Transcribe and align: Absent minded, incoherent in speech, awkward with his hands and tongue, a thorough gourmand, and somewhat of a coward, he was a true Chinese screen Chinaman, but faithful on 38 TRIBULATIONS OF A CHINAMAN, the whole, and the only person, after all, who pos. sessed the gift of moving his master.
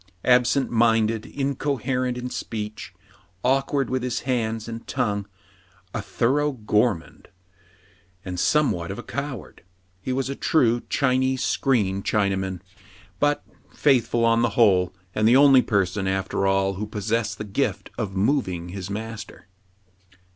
Absent 0.25 0.71
minded, 0.71 1.27
incoherent 1.27 2.17
in 2.17 2.31
speech, 2.31 2.91
awkward 3.43 3.87
with 3.87 4.01
his 4.01 4.21
hands 4.21 4.67
and 4.67 4.87
tongue, 4.87 5.27
a 5.93 6.01
thorough 6.01 6.53
gourmand, 6.53 7.27
and 8.25 8.39
somewhat 8.39 8.89
of 8.89 8.97
a 8.97 9.03
coward, 9.03 9.61
he 10.01 10.11
was 10.11 10.27
a 10.27 10.35
true 10.35 10.81
Chinese 10.89 11.43
screen 11.43 12.01
Chinaman, 12.01 12.61
but 13.19 13.43
faithful 13.75 14.25
on 14.25 14.39
38 14.39 14.49
TRIBULATIONS 14.49 14.49
OF 14.49 14.49
A 14.49 14.49
CHINAMAN, 14.49 14.49
the 14.49 14.55
whole, 14.55 14.95
and 15.21 15.27
the 15.27 15.35
only 15.37 15.61
person, 15.61 16.07
after 16.07 16.47
all, 16.47 16.73
who 16.73 16.87
pos. 16.87 17.05
sessed 17.11 17.37
the 17.37 17.43
gift 17.43 17.91
of 17.99 18.15
moving 18.15 18.69
his 18.69 18.89
master. 18.89 19.45